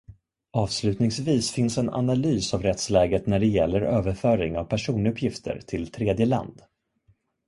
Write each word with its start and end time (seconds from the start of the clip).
Avslutningsvis 0.53 1.51
finns 1.51 1.77
en 1.77 1.89
analys 1.89 2.53
av 2.53 2.61
rättsläget 2.61 3.27
när 3.27 3.39
det 3.39 3.47
gäller 3.47 3.81
överföring 3.81 4.57
av 4.57 4.63
personuppgifter 4.63 5.61
till 5.67 5.91
tredjeland. 5.91 6.61